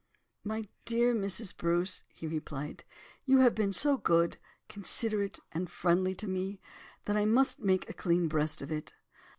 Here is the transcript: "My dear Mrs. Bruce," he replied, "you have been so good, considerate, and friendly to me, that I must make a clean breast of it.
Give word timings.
"My 0.43 0.63
dear 0.85 1.13
Mrs. 1.13 1.55
Bruce," 1.55 2.01
he 2.09 2.25
replied, 2.25 2.83
"you 3.23 3.41
have 3.41 3.53
been 3.53 3.71
so 3.71 3.97
good, 3.97 4.37
considerate, 4.67 5.39
and 5.51 5.69
friendly 5.69 6.15
to 6.15 6.27
me, 6.27 6.59
that 7.05 7.15
I 7.17 7.25
must 7.25 7.59
make 7.59 7.87
a 7.87 7.93
clean 7.93 8.27
breast 8.27 8.63
of 8.63 8.71
it. 8.71 8.95